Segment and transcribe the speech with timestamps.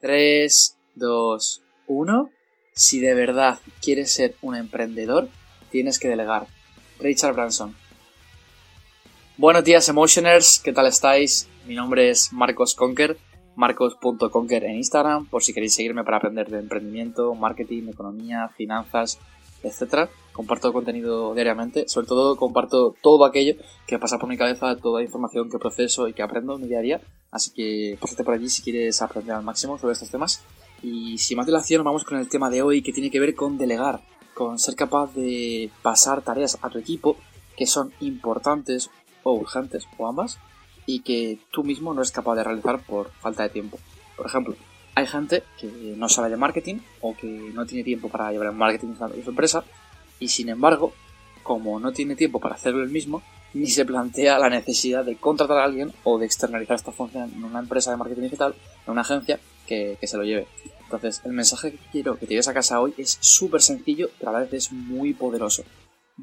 [0.00, 2.30] 3, 2, 1.
[2.72, 5.28] Si de verdad quieres ser un emprendedor,
[5.70, 6.46] tienes que delegar.
[6.98, 7.76] Richard Branson.
[9.36, 10.58] Buenos días, Emotioners.
[10.58, 11.48] ¿Qué tal estáis?
[11.66, 13.18] Mi nombre es Marcos Conker,
[13.56, 19.18] marcos.conker en Instagram, por si queréis seguirme para aprender de emprendimiento, marketing, economía, finanzas,
[19.62, 20.08] etc.
[20.32, 23.54] Comparto contenido diariamente, sobre todo comparto todo aquello
[23.86, 26.78] que pasa por mi cabeza, toda información que proceso y que aprendo en mi día
[26.78, 27.00] a día.
[27.30, 30.42] Así que pásate por allí si quieres aprender al máximo sobre estos temas.
[30.82, 33.58] Y sin más dilación, vamos con el tema de hoy que tiene que ver con
[33.58, 34.00] delegar,
[34.34, 37.16] con ser capaz de pasar tareas a tu equipo
[37.56, 38.90] que son importantes
[39.22, 40.38] o urgentes o ambas
[40.86, 43.78] y que tú mismo no eres capaz de realizar por falta de tiempo.
[44.16, 44.56] Por ejemplo,
[44.94, 48.54] hay gente que no sabe de marketing o que no tiene tiempo para llevar el
[48.54, 49.64] marketing de su empresa
[50.18, 50.92] y sin embargo,
[51.42, 55.58] como no tiene tiempo para hacerlo él mismo, ni se plantea la necesidad de contratar
[55.58, 58.54] a alguien o de externalizar esta función en una empresa de marketing digital,
[58.86, 60.46] en una agencia que, se lo lleve.
[60.82, 64.30] Entonces, el mensaje que quiero que te lleves a casa hoy es súper sencillo, pero
[64.30, 65.62] a la vez es muy poderoso.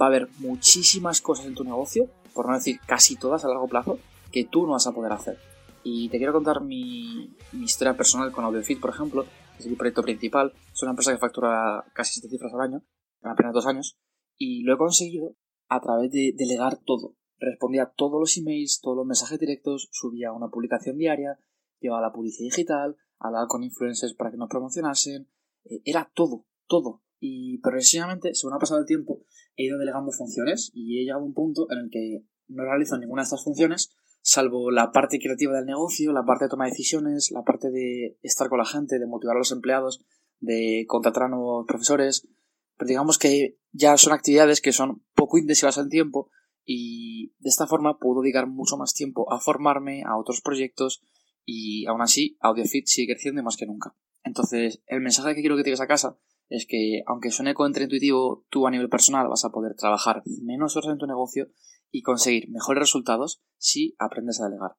[0.00, 3.68] Va a haber muchísimas cosas en tu negocio, por no decir casi todas a largo
[3.68, 3.98] plazo,
[4.32, 5.38] que tú no vas a poder hacer.
[5.82, 9.26] Y te quiero contar mi, historia personal con AudioFit, por ejemplo,
[9.58, 10.52] es mi proyecto principal.
[10.72, 12.82] Es una empresa que factura casi 7 cifras al año,
[13.22, 13.98] en apenas dos años,
[14.38, 15.36] y lo he conseguido
[15.68, 17.16] a través de delegar todo.
[17.38, 21.38] Respondía a todos los emails, todos los mensajes directos, subía una publicación diaria,
[21.80, 25.28] llevaba la publicidad digital, hablaba con influencers para que nos promocionasen,
[25.64, 27.02] eh, era todo, todo.
[27.18, 29.22] Y progresivamente, según ha pasado el tiempo,
[29.56, 32.98] he ido delegando funciones y he llegado a un punto en el que no realizo
[32.98, 36.70] ninguna de estas funciones, salvo la parte creativa del negocio, la parte de toma de
[36.70, 40.04] decisiones, la parte de estar con la gente, de motivar a los empleados,
[40.40, 42.28] de contratar a nuevos profesores.
[42.76, 46.30] Pero digamos que ya son actividades que son poco intensivas en tiempo
[46.64, 51.02] y de esta forma puedo dedicar mucho más tiempo a formarme, a otros proyectos
[51.44, 53.94] y aún así AudioFit sigue creciendo más que nunca.
[54.22, 58.66] Entonces, el mensaje que quiero que te a casa es que, aunque suene contraintuitivo, tú
[58.66, 61.48] a nivel personal vas a poder trabajar menos horas en tu negocio
[61.90, 64.72] y conseguir mejores resultados si aprendes a delegar.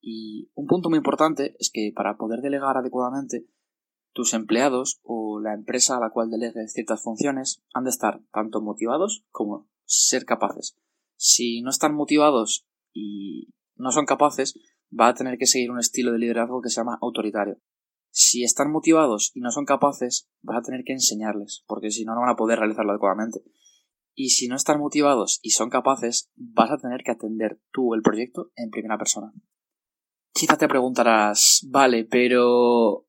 [0.00, 3.46] Y un punto muy importante es que para poder delegar adecuadamente,
[4.18, 8.60] tus empleados o la empresa a la cual delegues ciertas funciones han de estar tanto
[8.60, 10.76] motivados como ser capaces.
[11.14, 14.58] Si no están motivados y no son capaces,
[14.90, 17.60] va a tener que seguir un estilo de liderazgo que se llama autoritario.
[18.10, 22.16] Si están motivados y no son capaces, vas a tener que enseñarles, porque si no,
[22.16, 23.44] no van a poder realizarlo adecuadamente.
[24.16, 28.02] Y si no están motivados y son capaces, vas a tener que atender tú el
[28.02, 29.32] proyecto en primera persona.
[30.32, 33.07] Quizá te preguntarás, vale, pero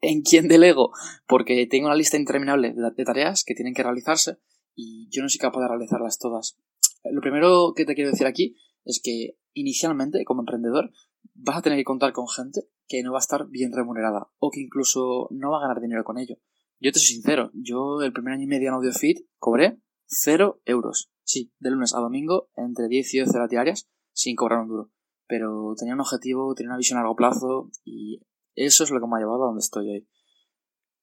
[0.00, 0.92] ¿en quién delego?
[1.26, 4.38] Porque tengo una lista interminable de tareas que tienen que realizarse
[4.74, 6.56] y yo no soy capaz de realizarlas todas.
[7.04, 10.90] Lo primero que te quiero decir aquí es que inicialmente, como emprendedor,
[11.34, 14.50] vas a tener que contar con gente que no va a estar bien remunerada o
[14.50, 16.36] que incluso no va a ganar dinero con ello.
[16.80, 21.10] Yo te soy sincero, yo el primer año y medio en AudioFit cobré cero euros.
[21.22, 24.90] Sí, de lunes a domingo, entre 10 y 12 horas diarias, sin cobrar un duro.
[25.28, 28.20] Pero tenía un objetivo, tenía una visión a largo plazo y
[28.54, 30.08] eso es lo que me ha llevado a donde estoy hoy.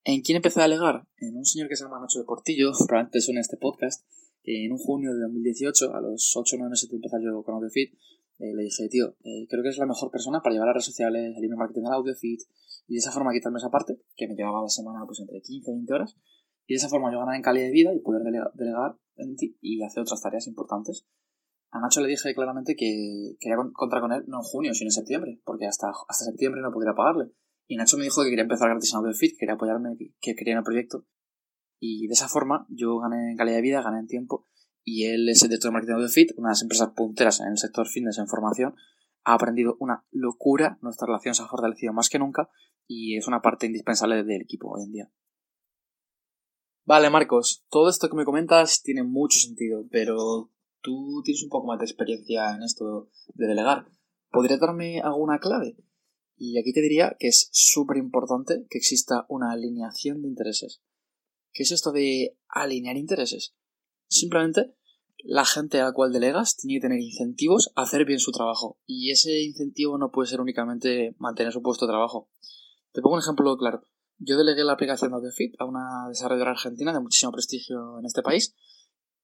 [0.04, 1.08] ¿En quién empecé a alegar?
[1.18, 4.06] En un señor que se llama Nacho de Portillo, probablemente suene este podcast,
[4.42, 7.44] que en un junio de 2018, a los 8 o 9 meses de empezar yo
[7.44, 7.94] con AudioFit,
[8.40, 10.86] eh, le dije, tío, eh, creo que es la mejor persona para llevar a redes
[10.86, 12.40] sociales, el email marketing al audio feed
[12.88, 15.72] y de esa forma quitarme esa parte, que me llevaba la semana pues entre 15
[15.72, 16.16] y 20 horas,
[16.68, 19.58] y de esa forma yo ganar en calidad de vida y poder delegar en ti
[19.60, 21.06] y hacer otras tareas importantes.
[21.72, 24.92] A Nacho le dije claramente que quería contar con él no en junio, sino en
[24.94, 27.32] septiembre, porque hasta, hasta septiembre no podría pagarle.
[27.68, 30.36] Y Nacho me dijo que quería empezar gratis en AudioFit, que quería apoyarme, que, que
[30.36, 31.06] quería en el proyecto.
[31.80, 34.48] Y de esa forma yo gané en calidad de vida, gané en tiempo
[34.90, 37.58] y él es el director de marketing de una de las empresas punteras en el
[37.58, 38.74] sector fitness en formación.
[39.26, 42.50] Ha aprendido una locura, nuestra relación se ha fortalecido más que nunca
[42.88, 45.12] y es una parte indispensable del equipo hoy en día.
[46.86, 50.52] Vale, Marcos, todo esto que me comentas tiene mucho sentido, pero
[50.88, 53.92] tú tienes un poco más de experiencia en esto de delegar.
[54.32, 55.76] ¿Podrías darme alguna clave?
[56.38, 60.82] Y aquí te diría que es súper importante que exista una alineación de intereses.
[61.52, 63.54] ¿Qué es esto de alinear intereses?
[64.08, 64.76] Simplemente
[65.26, 68.80] la gente a la cual delegas tiene que tener incentivos a hacer bien su trabajo.
[68.86, 72.30] Y ese incentivo no puede ser únicamente mantener su puesto de trabajo.
[72.94, 73.84] Te pongo un ejemplo claro.
[74.20, 78.22] Yo delegué la aplicación de AudioFit a una desarrolladora argentina de muchísimo prestigio en este
[78.22, 78.56] país.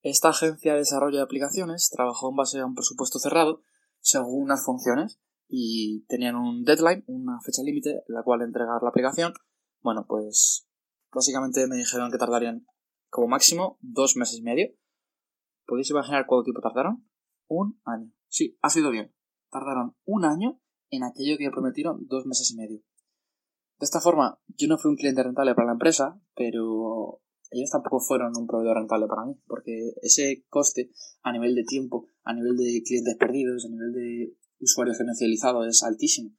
[0.03, 3.63] Esta agencia de desarrollo de aplicaciones trabajó en base a un presupuesto cerrado
[4.01, 5.17] según unas funciones
[5.47, 9.33] y tenían un deadline, una fecha límite en la cual entregar la aplicación.
[9.81, 10.67] Bueno, pues
[11.09, 12.67] básicamente me dijeron que tardarían
[13.09, 14.73] como máximo dos meses y medio.
[15.65, 17.07] ¿Podéis imaginar cuánto tiempo tardaron?
[17.47, 18.11] Un año.
[18.27, 19.15] Sí, ha sido bien.
[19.51, 20.59] Tardaron un año
[20.89, 22.81] en aquello que prometieron dos meses y medio.
[23.79, 27.21] De esta forma, yo no fui un cliente rentable para la empresa, pero
[27.53, 30.91] ellos tampoco fueron un proveedor rentable para mí, porque ese coste
[31.21, 35.83] a nivel de tiempo, a nivel de clientes perdidos, a nivel de usuarios gerencializados es
[35.83, 36.31] altísimo.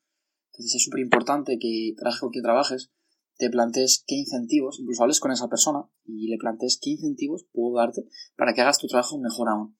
[0.52, 2.90] Entonces es súper importante que trabajes con quien trabajes,
[3.36, 7.76] te plantees qué incentivos, incluso hables con esa persona y le plantees qué incentivos puedo
[7.76, 8.06] darte
[8.36, 9.76] para que hagas tu trabajo mejor aún.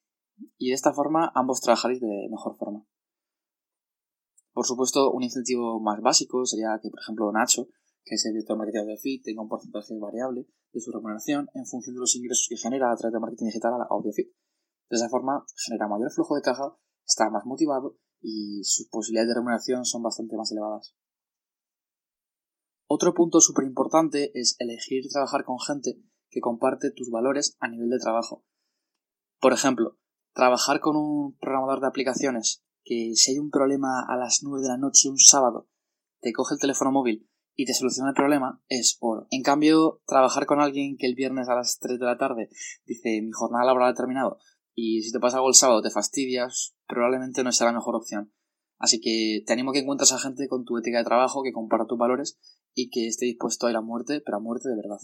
[0.58, 2.84] Y de esta forma ambos trabajaréis de mejor forma.
[4.52, 7.68] Por supuesto, un incentivo más básico sería que, por ejemplo, Nacho,
[8.04, 11.66] que es el director de marketing de tenga un porcentaje variable de su remuneración en
[11.66, 14.28] función de los ingresos que genera a través de marketing digital a AudioFit.
[14.90, 19.34] De esa forma, genera mayor flujo de caja, está más motivado y sus posibilidades de
[19.34, 20.94] remuneración son bastante más elevadas.
[22.86, 25.98] Otro punto súper importante es elegir trabajar con gente
[26.28, 28.44] que comparte tus valores a nivel de trabajo.
[29.40, 29.98] Por ejemplo,
[30.34, 34.68] trabajar con un programador de aplicaciones que si hay un problema a las 9 de
[34.68, 35.68] la noche un sábado,
[36.20, 39.26] te coge el teléfono móvil y te soluciona el problema, es oro.
[39.30, 42.48] En cambio, trabajar con alguien que el viernes a las 3 de la tarde
[42.84, 44.38] dice mi jornada laboral ha terminado
[44.74, 48.32] y si te pasa algo el sábado te fastidias, probablemente no sea la mejor opción.
[48.78, 51.52] Así que te animo a que encuentres a gente con tu ética de trabajo, que
[51.52, 52.38] comparta tus valores
[52.74, 54.98] y que esté dispuesto a ir a muerte, pero a muerte de verdad.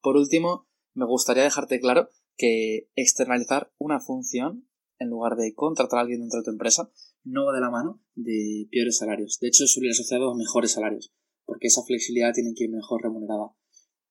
[0.00, 4.68] Por último, me gustaría dejarte claro que externalizar una función
[4.98, 6.90] en lugar de contratar a alguien dentro de tu empresa
[7.24, 9.38] no va de la mano de peores salarios.
[9.40, 11.12] De hecho, suele ir asociado a mejores salarios,
[11.52, 13.52] porque esa flexibilidad tiene que ir mejor remunerada.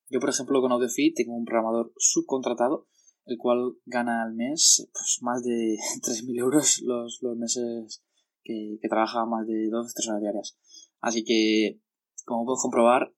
[0.08, 2.86] Yo, por ejemplo, con AudioFit tengo un programador subcontratado,
[3.24, 8.04] el cual gana al mes pues, más de 3.000 euros los, los meses
[8.44, 10.58] que, que trabaja más de 2-3 horas diarias.
[11.00, 11.80] Así que
[12.24, 13.12] como puedes comprobar,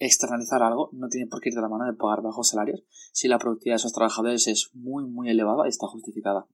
[0.00, 2.82] externalizar algo no tiene por qué ir de la mano de pagar bajos salarios
[3.12, 6.48] si la productividad de esos trabajadores es muy muy elevada y está justificada.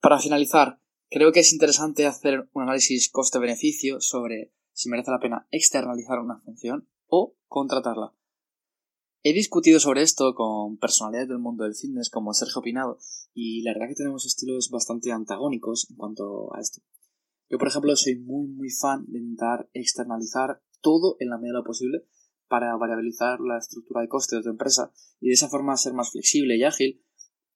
[0.00, 0.80] Para finalizar,
[1.10, 6.40] creo que es interesante hacer un análisis coste-beneficio sobre si merece la pena externalizar una
[6.40, 8.14] función o contratarla.
[9.22, 12.98] He discutido sobre esto con personalidades del mundo del fitness como Sergio Pinado
[13.32, 16.82] y la verdad que tenemos estilos bastante antagónicos en cuanto a esto.
[17.48, 21.58] Yo, por ejemplo, soy muy, muy fan de intentar externalizar todo en la medida de
[21.60, 22.04] lo posible
[22.48, 26.10] para variabilizar la estructura de coste de tu empresa y de esa forma ser más
[26.10, 27.02] flexible y ágil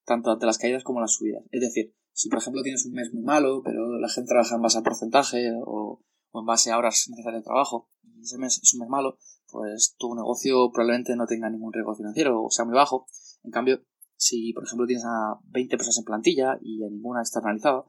[0.04, 1.44] tanto ante las caídas como las subidas.
[1.50, 4.62] Es decir, si por ejemplo tienes un mes muy malo, pero la gente trabaja en
[4.62, 6.02] base a porcentaje o,
[6.32, 9.18] en base a horas necesarias de trabajo, y ese mes es un mes malo,
[9.50, 13.06] pues tu negocio probablemente no tenga ningún riesgo financiero o sea muy bajo.
[13.42, 13.82] En cambio,
[14.16, 17.84] si por ejemplo tienes a 20 personas en plantilla y a ninguna externalizada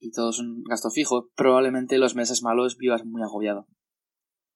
[0.00, 3.66] y todo es un gasto fijo, probablemente los meses malos vivas muy agobiado.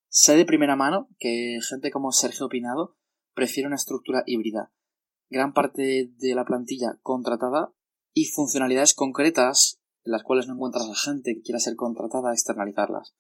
[0.09, 2.97] Sé de primera mano que gente como Sergio Pinado
[3.35, 4.73] prefiere una estructura híbrida.
[5.31, 7.73] Gran parte de la plantilla contratada
[8.13, 12.35] y funcionalidades concretas en las cuales no encuentras a gente que quiera ser contratada a
[12.35, 13.15] externalizarlas.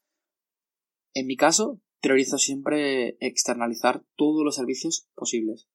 [1.14, 5.68] En mi caso, priorizo siempre externalizar todos los servicios posibles.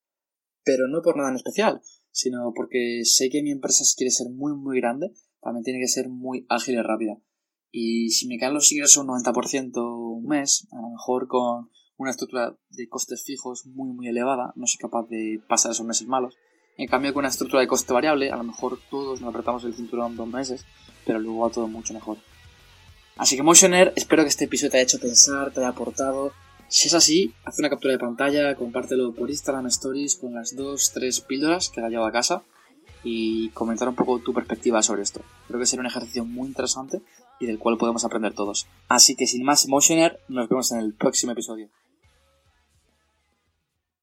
[0.63, 1.81] Pero no por nada en especial,
[2.11, 5.11] sino porque sé que mi empresa si quiere ser muy muy grande,
[5.41, 7.17] también tiene que ser muy ágil y rápida.
[7.71, 12.11] Y si me caen los ingresos un 90% un mes, a lo mejor con una
[12.11, 16.35] estructura de costes fijos muy muy elevada, no soy capaz de pasar esos meses malos.
[16.77, 19.73] En cambio, con una estructura de coste variable, a lo mejor todos nos apretamos el
[19.73, 20.65] cinturón dos meses,
[21.05, 22.17] pero luego va todo mucho mejor.
[23.17, 26.33] Así que Motioner, espero que este episodio te haya hecho pensar, te haya aportado.
[26.67, 30.91] Si es así, haz una captura de pantalla, compártelo por Instagram Stories con las dos,
[30.93, 32.43] tres píldoras que la llevo a casa
[33.03, 35.21] y comentar un poco tu perspectiva sobre esto.
[35.47, 37.01] Creo que será un ejercicio muy interesante
[37.39, 38.67] y del cual podemos aprender todos.
[38.87, 41.69] Así que sin más Emotioner, nos vemos en el próximo episodio.